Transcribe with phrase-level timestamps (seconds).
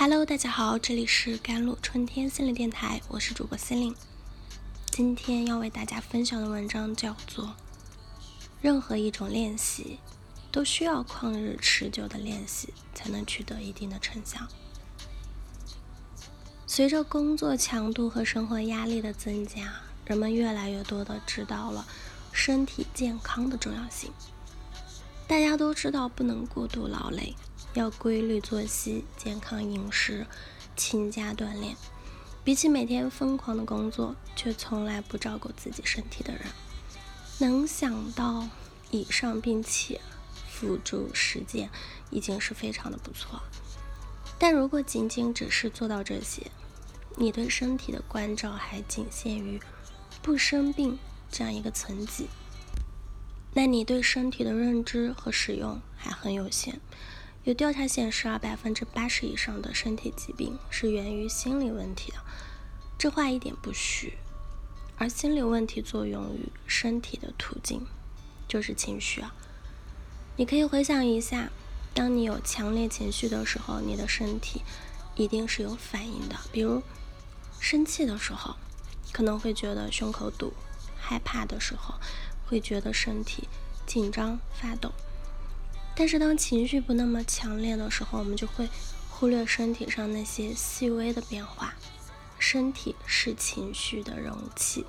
[0.00, 3.92] Hello，大家好，这里是甘露春天心灵电台，我是主播心灵。
[4.92, 7.56] 今天要为大家分享的文章叫做：
[8.60, 9.98] 任何一种练习
[10.52, 14.38] 都需要旷日持久的练习才能取得一定的成效。
[16.64, 21.84] 随着工作强度和生活压力的增加，人们越来越多的知道了
[22.30, 24.12] 身体健康的重要性。
[25.26, 27.34] 大家都知道不能过度劳累。
[27.74, 30.26] 要规律作息、健康饮食、
[30.76, 31.76] 勤加锻炼。
[32.44, 36.42] 比起每天疯狂的工作，却从来不照顾自己身体的人，
[37.38, 38.48] 能想到
[38.90, 40.00] 以上并且
[40.48, 41.68] 付诸实践，
[42.10, 43.42] 已经是非常的不错。
[44.38, 46.50] 但如果仅仅只是做到这些，
[47.16, 49.60] 你对身体的关照还仅限于
[50.22, 50.98] 不生病
[51.30, 52.28] 这样一个层级，
[53.52, 56.80] 那你对身体的认知和使用还很有限。
[57.44, 62.18] 有调查显示啊，百分之八十以上的身体疾病是源于心理问题的，
[62.98, 64.18] 这话一点不虚。
[64.98, 67.86] 而心理问题作用于身体的途径
[68.48, 69.32] 就是情绪啊。
[70.36, 71.50] 你可以回想一下，
[71.94, 74.62] 当你有强烈情绪的时候，你的身体
[75.14, 76.36] 一定是有反应的。
[76.52, 76.82] 比如
[77.60, 78.56] 生气的时候，
[79.12, 80.52] 可能会觉得胸口堵；
[80.96, 81.94] 害怕的时候，
[82.46, 83.48] 会觉得身体
[83.86, 84.92] 紧张发抖。
[85.98, 88.68] 但是当情绪不那么强烈的时候，我们就会
[89.10, 91.74] 忽略身体上那些细微的变化。
[92.38, 94.86] 身体是情绪的容器，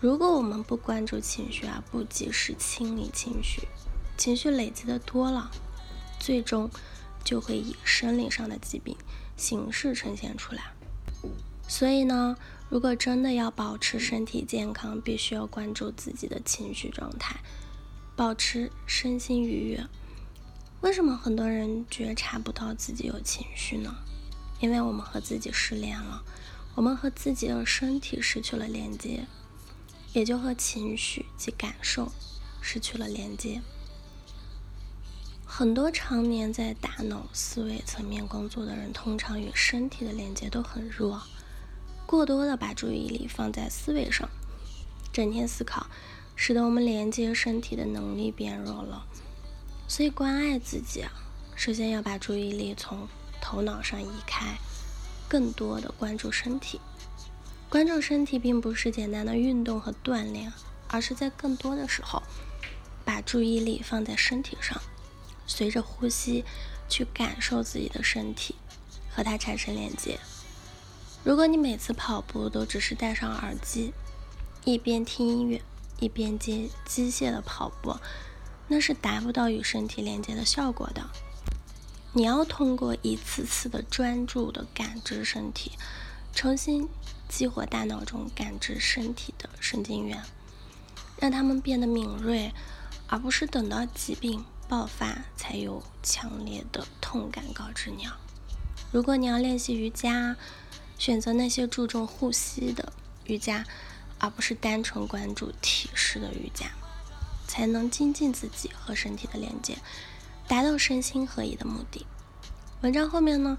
[0.00, 3.68] 如果我们不关注情绪啊，不及时清理情绪，
[4.16, 5.50] 情绪累积的多了，
[6.18, 6.70] 最终
[7.22, 8.96] 就会以生理上的疾病
[9.36, 10.72] 形式呈现出来。
[11.68, 12.34] 所以呢，
[12.70, 17.36] 如果真的要保持身体健康，必须要关注自己的情绪状态。
[18.14, 19.86] 保持身心愉悦。
[20.80, 23.94] 为什么很多人觉察不到自己有情绪呢？
[24.60, 26.24] 因为我们和自己失联了，
[26.74, 29.26] 我们和自己的身体失去了连接，
[30.12, 32.12] 也就和情绪及感受
[32.60, 33.62] 失去了连接。
[35.44, 41.22] 很多常年在大脑思维层面工作的人，通常与身体的连接都很弱，
[42.06, 44.28] 过多的把注意力放在思维上，
[45.12, 45.86] 整天思考。
[46.34, 49.06] 使得我们连接身体的能力变弱了，
[49.86, 51.12] 所以关爱自己啊，
[51.54, 53.08] 首先要把注意力从
[53.40, 54.56] 头脑上移开，
[55.28, 56.80] 更多的关注身体。
[57.68, 60.52] 关注身体并不是简单的运动和锻炼，
[60.88, 62.22] 而是在更多的时候，
[63.04, 64.80] 把注意力放在身体上，
[65.46, 66.44] 随着呼吸
[66.88, 68.56] 去感受自己的身体，
[69.10, 70.18] 和它产生连接。
[71.24, 73.94] 如果你每次跑步都只是戴上耳机，
[74.64, 75.62] 一边听音乐，
[76.02, 77.94] 一边接机械的跑步，
[78.66, 81.08] 那是达不到与身体连接的效果的。
[82.12, 85.70] 你要通过一次次的专注的感知身体，
[86.34, 86.88] 重新
[87.28, 90.20] 激活大脑中感知身体的神经元，
[91.20, 92.52] 让他们变得敏锐，
[93.06, 98.08] 而不是等到疾病爆发才有强烈的痛感告知你。
[98.90, 100.36] 如果你要练习瑜伽，
[100.98, 102.92] 选择那些注重呼吸的
[103.26, 103.64] 瑜伽。
[104.22, 106.70] 而不是单纯关注体式的瑜伽，
[107.48, 109.78] 才能精进自己和身体的连接，
[110.46, 112.06] 达到身心合一的目的。
[112.82, 113.58] 文章后面呢，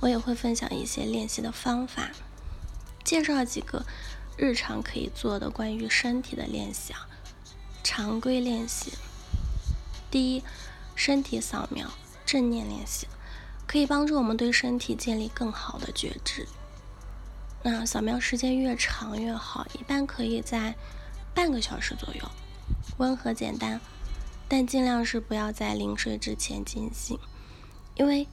[0.00, 2.10] 我也会分享一些练习的方法，
[3.04, 3.86] 介绍几个
[4.36, 7.06] 日常可以做的关于身体的练习啊。
[7.84, 8.92] 常规练习，
[10.10, 10.42] 第一，
[10.96, 11.88] 身体扫描
[12.26, 13.06] 正念练习，
[13.68, 16.48] 可以帮助我们对身体建立更好的觉知。
[17.64, 20.74] 那扫描时间越长越好，一般可以在
[21.32, 22.28] 半个小时左右，
[22.96, 23.80] 温和简单，
[24.48, 27.18] 但尽量是不要在临睡之前进行，
[27.94, 28.26] 因为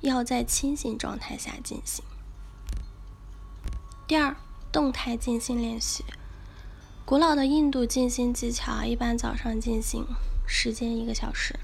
[0.00, 2.02] 要在清醒状态下进行。
[4.06, 4.34] 第二，
[4.72, 6.02] 动态静心练习，
[7.04, 10.06] 古老的印度静心技巧一般早上进行，
[10.46, 11.54] 时间一个小时，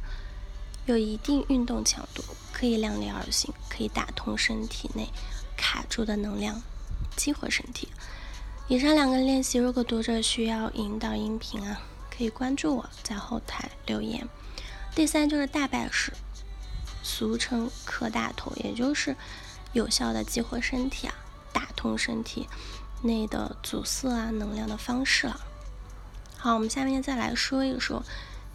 [0.85, 5.09] 有一定运动强度，可以量力而行，可以打通身体内
[5.57, 6.63] 卡住的能量。
[7.17, 7.89] 激活身体。
[8.69, 11.81] 以上两个练习，如果读者需要引导音频啊，
[12.11, 14.29] 可以关注我在后台留言。
[14.95, 16.13] 第三就是大拜式，
[17.03, 19.15] 俗称磕大头，也就是
[19.73, 21.15] 有效的激活身体啊，
[21.53, 22.49] 打通身体
[23.03, 25.41] 内的阻塞啊能量的方式了。
[26.39, 28.03] 好，我们下面再来说一说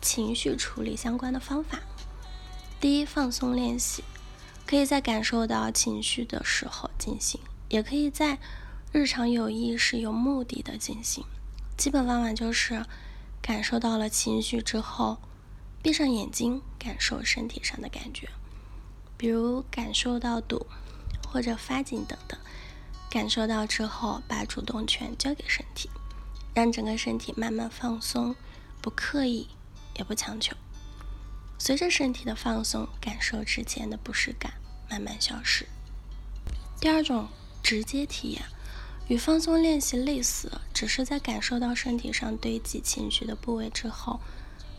[0.01, 1.79] 情绪处理相关的方法。
[2.79, 4.03] 第一，放松练习，
[4.65, 7.39] 可以在感受到情绪的时候进行。
[7.71, 8.37] 也可以在
[8.91, 11.23] 日常有意识、有目的的进行。
[11.77, 12.85] 基本方法就是
[13.41, 15.17] 感受到了情绪之后，
[15.81, 18.27] 闭上眼睛，感受身体上的感觉。
[19.17, 20.67] 比如感受到堵
[21.27, 22.37] 或者发紧等等。
[23.09, 25.89] 感受到之后，把主动权交给身体，
[26.53, 28.35] 让整个身体慢慢放松，
[28.81, 29.47] 不刻意，
[29.95, 30.55] 也不强求。
[31.57, 34.53] 随着身体的放松，感受之前的不适感
[34.89, 35.67] 慢慢消失。
[36.79, 37.27] 第二种
[37.63, 38.43] 直接体验，
[39.07, 44.19] 与放松练习类似，只是在感受到身体上堆积情绪的部位之后，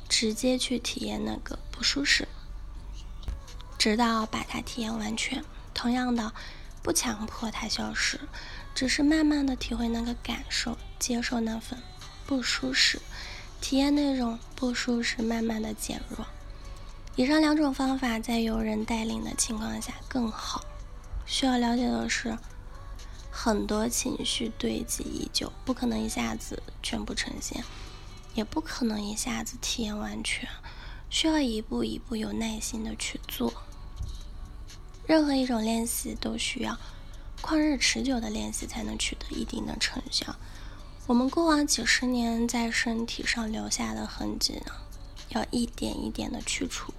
[0.09, 2.29] 直接去体验那个不舒适，
[3.79, 5.45] 直到把它体验完全。
[5.75, 6.33] 同样的，
[6.83, 8.21] 不强迫它消失，
[8.75, 11.79] 只是慢慢的体会那个感受，接受那份
[12.27, 13.01] 不舒适，
[13.61, 16.27] 体验那种不舒适慢慢的减弱。
[17.17, 20.63] 以上两种方法在有人带领的情况下更好。
[21.25, 22.37] 需要了解的是，
[23.35, 27.65] 很多情绪堆积已久，不可能一下子全部呈现，
[28.35, 30.47] 也不可能一下子体验完全，
[31.09, 33.53] 需要一步一步有耐心的去做。
[35.07, 36.79] 任何一种练习都需要
[37.41, 40.37] 旷日持久的练习才能取得一定的成效。
[41.07, 44.73] 我们过往几十年在身体上留下的痕迹呢，
[45.31, 46.93] 要一点一点的去除。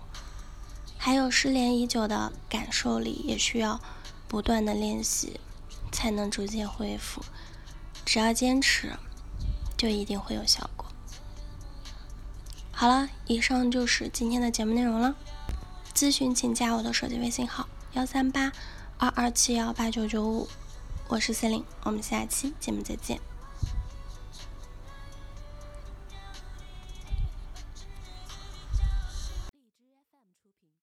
[0.97, 3.80] 还有失联已久的感受力，也需要
[4.27, 5.39] 不断的练习，
[5.94, 7.24] 才能逐渐恢复。
[8.04, 8.92] 只要坚持，
[9.78, 10.88] 就一定会有效果。
[12.72, 15.16] 好了，以上就是今天的节目内容了。
[15.95, 18.51] 咨询请加我的手机微信号：幺三八
[18.98, 20.50] 二二七幺八九九五，
[21.07, 23.32] 我是 C 琳，我们下期节目再见。